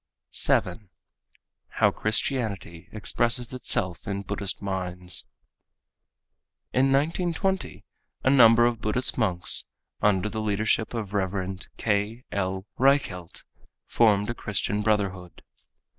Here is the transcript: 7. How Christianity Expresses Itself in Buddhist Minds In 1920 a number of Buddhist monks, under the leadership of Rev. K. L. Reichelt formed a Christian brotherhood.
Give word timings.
7. 0.31 0.89
How 1.73 1.91
Christianity 1.91 2.89
Expresses 2.91 3.53
Itself 3.53 4.07
in 4.07 4.23
Buddhist 4.23 4.59
Minds 4.59 5.29
In 6.73 6.85
1920 6.91 7.85
a 8.23 8.29
number 8.31 8.65
of 8.65 8.81
Buddhist 8.81 9.19
monks, 9.19 9.69
under 10.01 10.27
the 10.27 10.41
leadership 10.41 10.95
of 10.95 11.13
Rev. 11.13 11.59
K. 11.77 12.23
L. 12.31 12.65
Reichelt 12.79 13.43
formed 13.85 14.31
a 14.31 14.33
Christian 14.33 14.81
brotherhood. 14.81 15.43